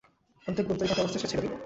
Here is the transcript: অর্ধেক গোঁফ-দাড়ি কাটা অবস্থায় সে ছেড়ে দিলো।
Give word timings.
অর্ধেক 0.47 0.65
গোঁফ-দাড়ি 0.67 0.89
কাটা 0.91 1.01
অবস্থায় 1.03 1.21
সে 1.23 1.27
ছেড়ে 1.31 1.43
দিলো। 1.43 1.55